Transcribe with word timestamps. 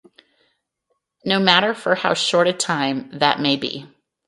No 1.25 1.37
matter 1.39 1.75
for 1.75 1.93
how 1.93 2.15
short 2.15 2.47
a 2.47 2.53
time 2.53 3.11
that 3.19 3.39
may 3.39 3.55
be. 3.55 3.87